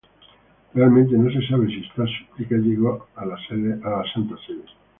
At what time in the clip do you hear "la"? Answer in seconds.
3.23-3.37